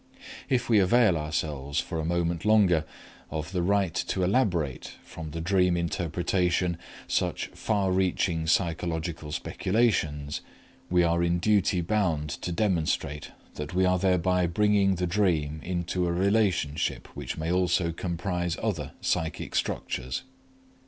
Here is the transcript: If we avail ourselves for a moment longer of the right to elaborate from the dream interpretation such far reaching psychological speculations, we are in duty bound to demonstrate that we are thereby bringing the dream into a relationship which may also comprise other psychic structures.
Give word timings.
If 0.49 0.67
we 0.67 0.79
avail 0.79 1.15
ourselves 1.15 1.79
for 1.79 1.99
a 1.99 2.05
moment 2.05 2.43
longer 2.43 2.85
of 3.29 3.51
the 3.51 3.61
right 3.61 3.93
to 3.93 4.23
elaborate 4.23 4.93
from 5.03 5.29
the 5.29 5.39
dream 5.41 5.77
interpretation 5.77 6.79
such 7.07 7.51
far 7.53 7.91
reaching 7.91 8.47
psychological 8.47 9.31
speculations, 9.31 10.41
we 10.89 11.03
are 11.03 11.21
in 11.21 11.37
duty 11.37 11.81
bound 11.81 12.31
to 12.41 12.51
demonstrate 12.51 13.29
that 13.53 13.75
we 13.75 13.85
are 13.85 13.99
thereby 13.99 14.47
bringing 14.47 14.95
the 14.95 15.05
dream 15.05 15.61
into 15.63 16.07
a 16.07 16.11
relationship 16.11 17.07
which 17.15 17.37
may 17.37 17.51
also 17.51 17.91
comprise 17.91 18.57
other 18.59 18.93
psychic 19.01 19.53
structures. 19.53 20.23